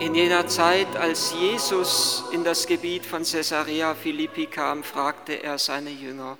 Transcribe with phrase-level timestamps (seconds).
[0.00, 5.90] In jener Zeit, als Jesus in das Gebiet von Caesarea Philippi kam, fragte er seine
[5.90, 6.36] Jünger,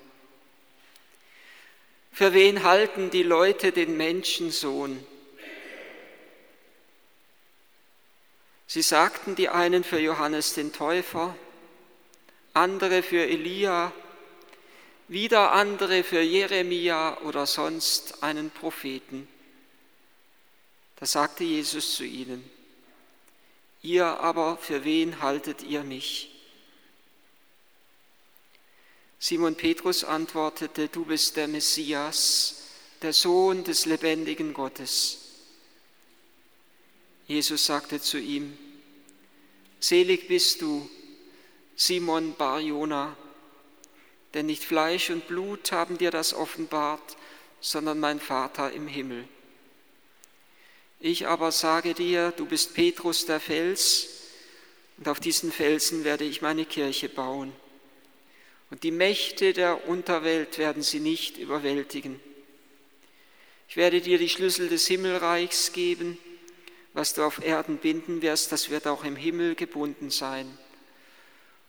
[2.10, 5.04] für wen halten die Leute den Menschensohn?
[8.66, 11.36] Sie sagten die einen für Johannes den Täufer,
[12.54, 13.92] andere für Elia,
[15.06, 19.28] wieder andere für Jeremia oder sonst einen Propheten.
[20.96, 22.50] Da sagte Jesus zu ihnen,
[23.84, 26.30] Ihr aber, für wen haltet ihr mich?
[29.18, 32.62] Simon Petrus antwortete, du bist der Messias,
[33.02, 35.18] der Sohn des lebendigen Gottes.
[37.26, 38.56] Jesus sagte zu ihm,
[39.80, 40.88] Selig bist du,
[41.76, 43.14] Simon Barjona,
[44.32, 47.18] denn nicht Fleisch und Blut haben dir das offenbart,
[47.60, 49.28] sondern mein Vater im Himmel.
[51.00, 54.08] Ich aber sage dir, du bist Petrus der Fels,
[54.96, 57.52] und auf diesen Felsen werde ich meine Kirche bauen.
[58.70, 62.20] Und die Mächte der Unterwelt werden sie nicht überwältigen.
[63.68, 66.18] Ich werde dir die Schlüssel des Himmelreichs geben.
[66.92, 70.46] Was du auf Erden binden wirst, das wird auch im Himmel gebunden sein.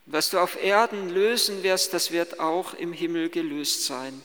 [0.06, 4.24] Und was du auf Erden lösen wirst, das wird auch im Himmel gelöst sein.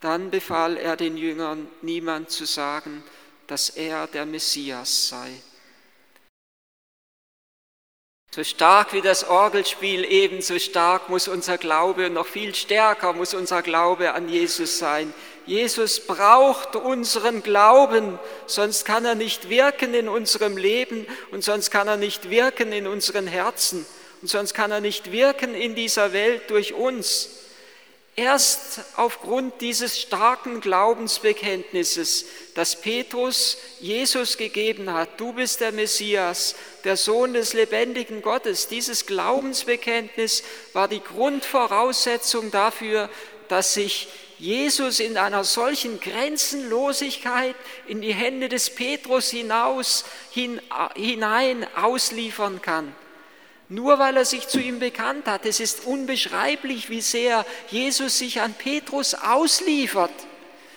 [0.00, 3.04] Dann befahl er den Jüngern, niemand zu sagen,
[3.48, 5.32] dass er der Messias sei.
[8.30, 13.32] So stark wie das Orgelspiel ebenso stark muss unser Glaube und noch viel stärker muss
[13.32, 15.14] unser Glaube an Jesus sein.
[15.46, 21.88] Jesus braucht unseren Glauben, sonst kann er nicht wirken in unserem Leben und sonst kann
[21.88, 23.86] er nicht wirken in unseren Herzen
[24.20, 27.37] und sonst kann er nicht wirken in dieser Welt durch uns.
[28.18, 32.24] Erst aufgrund dieses starken Glaubensbekenntnisses,
[32.56, 39.06] das Petrus Jesus gegeben hat, du bist der Messias, der Sohn des lebendigen Gottes, dieses
[39.06, 40.42] Glaubensbekenntnis
[40.72, 43.08] war die Grundvoraussetzung dafür,
[43.46, 44.08] dass sich
[44.40, 47.54] Jesus in einer solchen Grenzenlosigkeit
[47.86, 52.92] in die Hände des Petrus hinaus, hinein ausliefern kann.
[53.68, 55.44] Nur weil er sich zu ihm bekannt hat.
[55.44, 60.12] Es ist unbeschreiblich, wie sehr Jesus sich an Petrus ausliefert.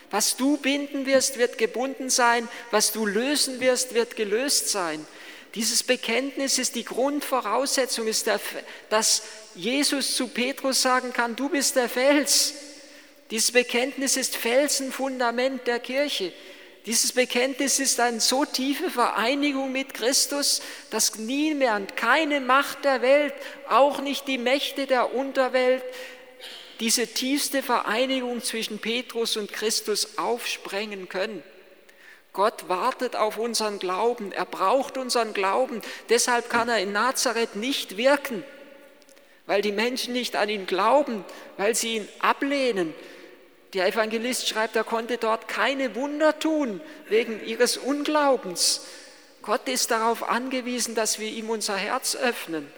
[0.10, 2.50] Was du binden wirst, wird gebunden sein.
[2.70, 5.06] Was du lösen wirst, wird gelöst sein.
[5.56, 8.40] Dieses Bekenntnis ist die Grundvoraussetzung, ist der,
[8.90, 9.24] dass
[9.56, 12.54] Jesus zu Petrus sagen kann, du bist der Fels.
[13.32, 16.34] Dieses Bekenntnis ist Felsenfundament der Kirche.
[16.88, 23.34] Dieses Bekenntnis ist eine so tiefe Vereinigung mit Christus, dass niemand, keine Macht der Welt,
[23.70, 25.84] auch nicht die Mächte der Unterwelt,
[26.80, 31.44] diese tiefste Vereinigung zwischen Petrus und Christus aufsprengen können.
[32.34, 37.98] Gott wartet auf unseren Glauben, er braucht unseren Glauben, deshalb kann er in Nazareth nicht
[37.98, 38.44] wirken,
[39.46, 41.26] weil die Menschen nicht an ihn glauben,
[41.58, 42.96] weil sie ihn ablehnen,
[43.74, 48.82] der Evangelist schreibt, er konnte dort keine Wunder tun wegen ihres Unglaubens.
[49.42, 52.72] Gott ist darauf angewiesen, dass wir ihm unser Herz öffnen.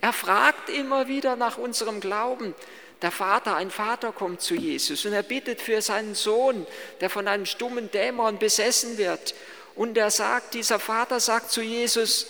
[0.00, 2.54] Er fragt immer wieder nach unserem Glauben.
[3.02, 6.66] Der Vater, ein Vater kommt zu Jesus und er bittet für seinen Sohn,
[7.00, 9.34] der von einem stummen Dämon besessen wird.
[9.74, 12.26] Und er sagt, dieser Vater sagt zu Jesus,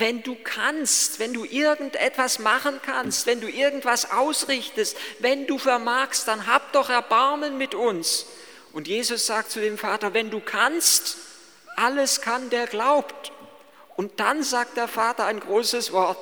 [0.00, 6.26] wenn du kannst, wenn du irgendetwas machen kannst, wenn du irgendwas ausrichtest, wenn du vermagst,
[6.26, 8.26] dann hab doch Erbarmen mit uns.
[8.72, 11.18] Und Jesus sagt zu dem Vater, wenn du kannst,
[11.76, 13.32] alles kann, der glaubt.
[13.96, 16.18] Und dann sagt der Vater ein großes Wort.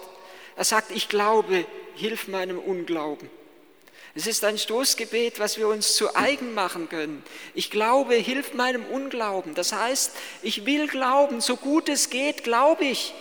[0.56, 1.64] Er sagt, ich glaube,
[1.94, 3.30] hilf meinem Unglauben.
[4.14, 7.22] Es ist ein Stoßgebet, was wir uns zu eigen machen können.
[7.54, 9.54] Ich glaube, hilf meinem Unglauben.
[9.54, 13.14] Das heißt, ich will glauben, so gut es geht, glaube ich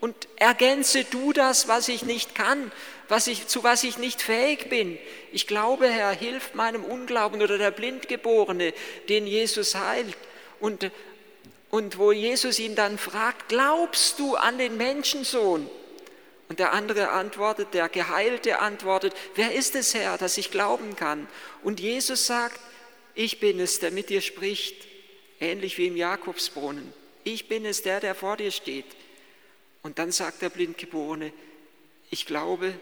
[0.00, 2.72] und ergänze du das, was ich nicht kann,
[3.08, 4.98] was ich, zu was ich nicht fähig bin.
[5.32, 8.72] Ich glaube, Herr, hilf meinem Unglauben oder der Blindgeborene,
[9.08, 10.16] den Jesus heilt.
[10.60, 10.90] Und,
[11.70, 15.68] und wo Jesus ihn dann fragt, glaubst du an den Menschensohn?
[16.48, 21.28] Und der andere antwortet, der Geheilte antwortet, wer ist es, Herr, dass ich glauben kann?
[21.62, 22.58] Und Jesus sagt,
[23.14, 24.88] ich bin es, der mit dir spricht,
[25.40, 26.92] ähnlich wie im Jakobsbrunnen.
[27.22, 28.86] Ich bin es, der, der vor dir steht.
[29.82, 31.32] Und dann sagt der Blindgeborene,
[32.10, 32.78] ich glaube,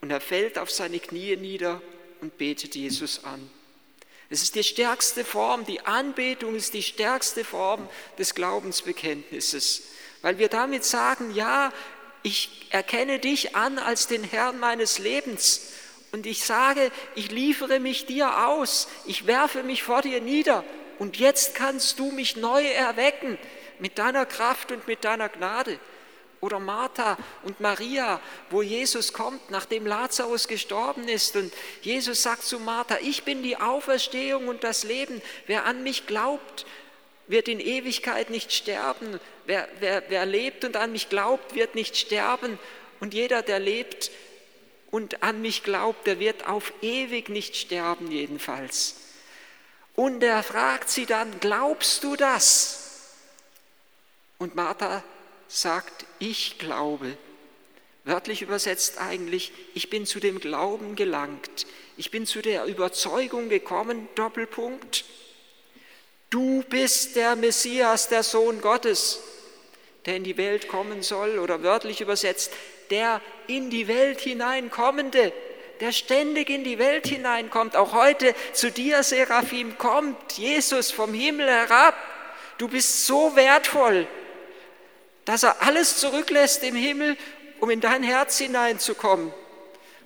[0.00, 1.80] und er fällt auf seine Knie nieder
[2.20, 3.50] und betet Jesus an.
[4.30, 7.88] Es ist die stärkste Form, die Anbetung ist die stärkste Form
[8.18, 9.84] des Glaubensbekenntnisses,
[10.22, 11.72] weil wir damit sagen, ja,
[12.22, 15.72] ich erkenne dich an als den Herrn meines Lebens.
[16.10, 20.64] Und ich sage, ich liefere mich dir aus, ich werfe mich vor dir nieder.
[20.98, 23.36] Und jetzt kannst du mich neu erwecken
[23.78, 25.78] mit deiner Kraft und mit deiner Gnade.
[26.44, 28.20] Oder Martha und Maria,
[28.50, 31.36] wo Jesus kommt, nachdem Lazarus gestorben ist.
[31.36, 31.50] Und
[31.80, 35.22] Jesus sagt zu Martha, ich bin die Auferstehung und das Leben.
[35.46, 36.66] Wer an mich glaubt,
[37.28, 39.20] wird in Ewigkeit nicht sterben.
[39.46, 42.58] Wer, wer, wer lebt und an mich glaubt, wird nicht sterben.
[43.00, 44.10] Und jeder, der lebt
[44.90, 48.96] und an mich glaubt, der wird auf ewig nicht sterben jedenfalls.
[49.96, 53.14] Und er fragt sie dann, glaubst du das?
[54.36, 55.02] Und Martha
[55.48, 57.16] sagt, ich glaube.
[58.04, 61.66] Wörtlich übersetzt eigentlich, ich bin zu dem Glauben gelangt.
[61.96, 65.04] Ich bin zu der Überzeugung gekommen, Doppelpunkt.
[66.28, 69.20] Du bist der Messias, der Sohn Gottes,
[70.04, 72.52] der in die Welt kommen soll, oder wörtlich übersetzt,
[72.90, 75.32] der in die Welt hineinkommende,
[75.80, 77.74] der ständig in die Welt hineinkommt.
[77.74, 81.96] Auch heute zu dir, Seraphim, kommt Jesus vom Himmel herab.
[82.58, 84.06] Du bist so wertvoll,
[85.24, 87.16] dass er alles zurücklässt im Himmel,
[87.60, 89.32] um in dein Herz hineinzukommen,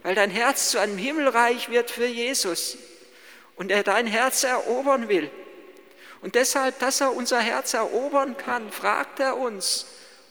[0.02, 2.78] weil dein Herz zu einem Himmelreich wird für Jesus
[3.56, 5.30] und er dein Herz erobern will.
[6.20, 9.86] Und deshalb, dass er unser Herz erobern kann, fragt er uns,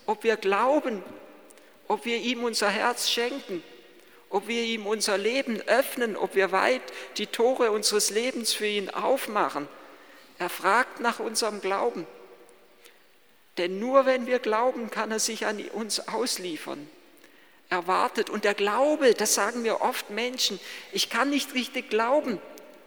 [0.06, 1.04] ob wir glauben,
[1.88, 3.64] ob wir ihm unser Herz schenken,
[4.30, 6.82] ob wir ihm unser Leben öffnen, ob wir weit
[7.18, 9.68] die Tore unseres Lebens für ihn aufmachen.
[10.40, 12.06] Er fragt nach unserem Glauben.
[13.58, 16.88] Denn nur wenn wir glauben, kann er sich an uns ausliefern.
[17.70, 18.30] Er wartet.
[18.30, 20.60] Und der Glaube, das sagen mir oft Menschen,
[20.92, 22.40] ich kann nicht richtig glauben.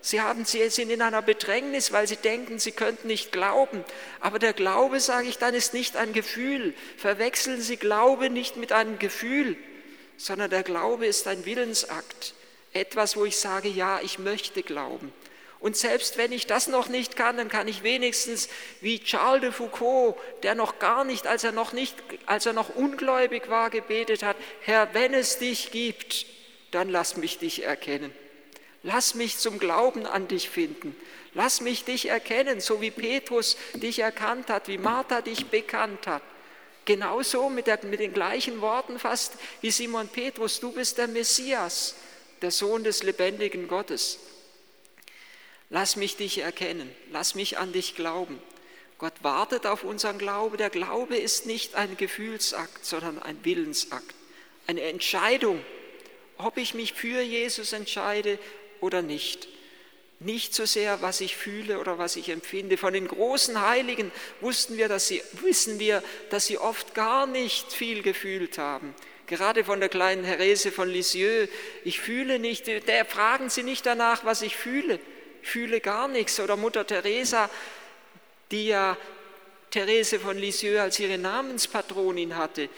[0.03, 3.85] Sie, haben, sie sind in einer Bedrängnis, weil sie denken, sie könnten nicht glauben.
[4.21, 6.73] Aber der Glaube, sage ich dann, ist nicht ein Gefühl.
[6.97, 9.57] Verwechseln Sie Glaube nicht mit einem Gefühl,
[10.17, 12.35] sondern der Glaube ist ein Willensakt.
[12.73, 15.13] Etwas, wo ich sage, ja, ich möchte glauben.
[15.61, 18.49] Und selbst wenn ich das noch nicht kann, dann kann ich wenigstens
[18.81, 22.75] wie Charles de Foucault, der noch gar nicht, als er noch nicht, als er noch
[22.75, 26.25] ungläubig war, gebetet hat, Herr, wenn es dich gibt,
[26.71, 28.12] dann lass mich dich erkennen.
[28.83, 30.97] Lass mich zum Glauben an dich finden.
[31.35, 36.23] Lass mich dich erkennen, so wie Petrus dich erkannt hat, wie Martha dich bekannt hat.
[36.87, 41.95] Genauso mit, der, mit den gleichen Worten fast wie Simon Petrus, du bist der Messias,
[42.41, 44.19] der Sohn des lebendigen Gottes.
[45.73, 48.43] Lass mich dich erkennen, lass mich an dich glauben.
[48.99, 50.57] Gott wartet auf unseren Glauben.
[50.57, 54.15] Der Glaube ist nicht ein Gefühlsakt, sondern ein Willensakt,
[54.67, 55.65] eine Entscheidung,
[56.39, 58.39] ob ich mich für Jesus entscheide
[58.81, 59.49] oder nicht.
[60.19, 62.77] Nicht so sehr, was ich fühle oder was ich empfinde.
[62.77, 67.73] Von den großen Heiligen wussten wir, dass sie, wissen wir, dass sie oft gar nicht
[67.73, 68.93] viel gefühlt haben.
[69.29, 71.49] Gerade von der kleinen Therese von Lisieux.
[71.85, 74.99] Ich fühle nicht, der fragen Sie nicht danach, was ich fühle
[75.43, 76.41] fühle gar nichts.
[76.41, 77.51] Oder Mutter Teresa,
[78.51, 78.97] die ja
[79.71, 82.69] Therese von Lisieux als ihre Namenspatronin hatte,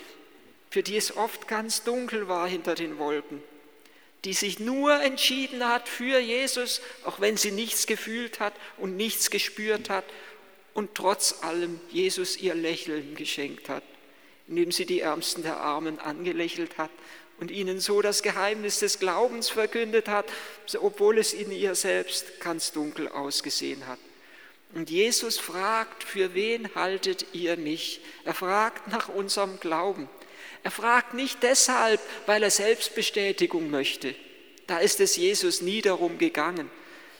[0.70, 3.42] für die es oft ganz dunkel war hinter den Wolken,
[4.24, 9.30] die sich nur entschieden hat für Jesus, auch wenn sie nichts gefühlt hat und nichts
[9.30, 10.04] gespürt hat
[10.74, 13.82] und trotz allem Jesus ihr Lächeln geschenkt hat,
[14.48, 16.90] indem sie die Ärmsten der Armen angelächelt hat
[17.42, 20.26] und ihnen so das Geheimnis des Glaubens verkündet hat,
[20.78, 23.98] obwohl es in ihr selbst ganz dunkel ausgesehen hat.
[24.76, 28.00] Und Jesus fragt, für wen haltet ihr mich?
[28.24, 30.08] Er fragt nach unserem Glauben.
[30.62, 34.14] Er fragt nicht deshalb, weil er Selbstbestätigung möchte.
[34.68, 36.70] Da ist es Jesus nie darum gegangen.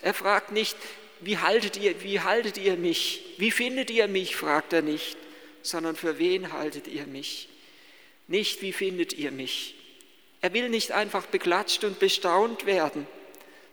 [0.03, 0.77] Er fragt nicht,
[1.19, 3.35] wie haltet ihr, wie haltet ihr mich?
[3.39, 4.37] Wie findet ihr mich?
[4.37, 5.17] fragt er nicht,
[5.63, 7.49] sondern für wen haltet ihr mich?
[8.29, 9.75] Nicht, wie findet ihr mich?
[10.43, 13.07] Er will nicht einfach beklatscht und bestaunt werden,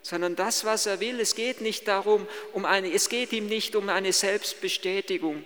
[0.03, 3.75] sondern das, was er will, es geht nicht darum, um eine, es geht ihm nicht
[3.75, 5.43] um eine Selbstbestätigung.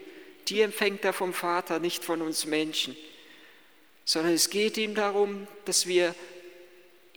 [0.49, 2.97] Die empfängt er vom Vater, nicht von uns Menschen,
[4.03, 6.13] sondern es geht ihm darum, dass wir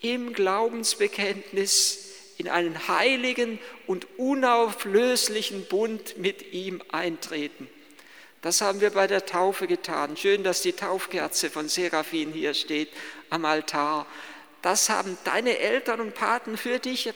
[0.00, 3.58] im Glaubensbekenntnis in einen heiligen
[3.88, 7.68] und unauflöslichen Bund mit ihm eintreten.
[8.46, 10.16] Das haben wir bei der Taufe getan.
[10.16, 12.90] Schön, dass die Taufkerze von Seraphin hier steht
[13.28, 14.06] am Altar.
[14.62, 17.12] Das haben deine Eltern und Paten für dich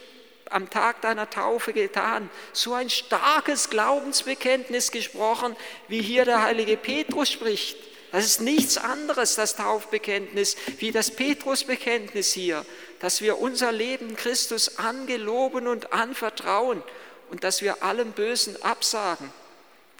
[0.50, 2.28] am Tag deiner Taufe getan.
[2.52, 5.54] So ein starkes Glaubensbekenntnis gesprochen,
[5.86, 7.78] wie hier der heilige Petrus spricht.
[8.10, 12.66] Das ist nichts anderes, das Taufbekenntnis, wie das Petrusbekenntnis hier,
[12.98, 16.82] dass wir unser Leben Christus angeloben und anvertrauen
[17.30, 19.32] und dass wir allem Bösen absagen.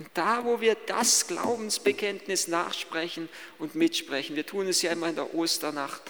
[0.00, 3.28] Und da, wo wir das Glaubensbekenntnis nachsprechen
[3.58, 6.00] und mitsprechen, wir tun es ja immer in der Osternacht,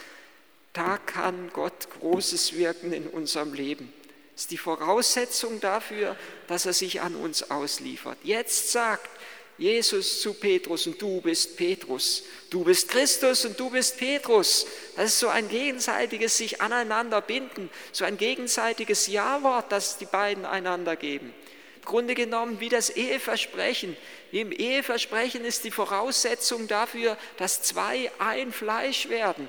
[0.73, 3.93] da kann Gott Großes wirken in unserem Leben.
[4.35, 6.17] Das ist die Voraussetzung dafür,
[6.47, 8.17] dass er sich an uns ausliefert.
[8.23, 9.11] Jetzt sagt
[9.59, 12.23] Jesus zu Petrus und du bist Petrus.
[12.49, 14.67] Du bist Christus und du bist Petrus.
[14.95, 20.45] Das ist so ein gegenseitiges sich aneinander binden, so ein gegenseitiges Ja-Wort, das die beiden
[20.45, 21.35] einander geben.
[21.85, 23.97] Grunde genommen wie das Eheversprechen.
[24.33, 29.49] Im Eheversprechen ist die Voraussetzung dafür, dass zwei ein Fleisch werden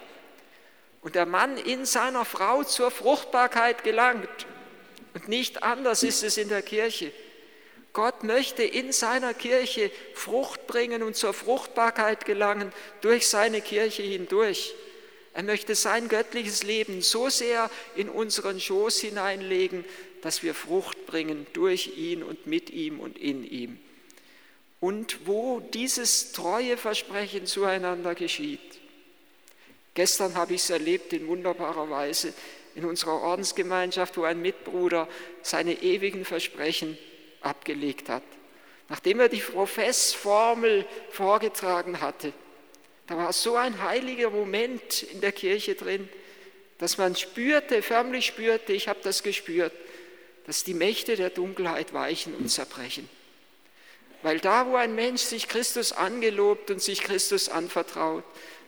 [1.01, 4.45] und der Mann in seiner Frau zur Fruchtbarkeit gelangt.
[5.13, 7.11] Und nicht anders ist es in der Kirche.
[7.93, 12.71] Gott möchte in seiner Kirche Frucht bringen und zur Fruchtbarkeit gelangen
[13.01, 14.73] durch seine Kirche hindurch.
[15.33, 19.83] Er möchte sein göttliches Leben so sehr in unseren Schoß hineinlegen,
[20.21, 23.79] dass wir Frucht bringen durch ihn und mit ihm und in ihm.
[24.79, 28.59] Und wo dieses treue Versprechen zueinander geschieht.
[29.93, 32.33] Gestern habe ich es erlebt in wunderbarer Weise
[32.75, 35.07] in unserer Ordensgemeinschaft, wo ein Mitbruder
[35.41, 36.97] seine ewigen Versprechen
[37.41, 38.23] abgelegt hat.
[38.87, 42.33] Nachdem er die Professformel vorgetragen hatte,
[43.07, 46.07] da war so ein heiliger Moment in der Kirche drin,
[46.77, 49.73] dass man spürte, förmlich spürte, ich habe das gespürt,
[50.51, 53.07] dass die Mächte der Dunkelheit weichen und zerbrechen.
[54.21, 58.25] Weil da, wo ein Mensch sich Christus angelobt und sich Christus anvertraut,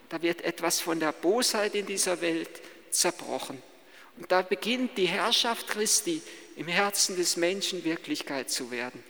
[0.07, 2.49] da wird etwas von der Bosheit in dieser Welt
[2.89, 3.61] zerbrochen.
[4.15, 6.21] Und da beginnt die Herrschaft Christi
[6.55, 9.03] im Herzen des Menschen Wirklichkeit zu werden.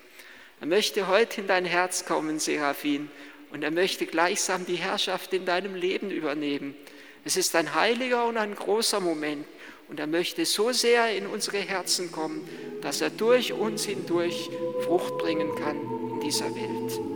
[0.59, 3.11] Er möchte heute in dein Herz kommen, Seraphin,
[3.51, 6.75] und er möchte gleichsam die Herrschaft in deinem Leben übernehmen.
[7.23, 9.45] Es ist ein heiliger und ein großer Moment
[9.89, 12.47] und er möchte so sehr in unsere Herzen kommen,
[12.81, 14.49] dass er durch uns hindurch
[14.85, 15.77] Frucht bringen kann
[16.13, 17.12] in dieser Welt.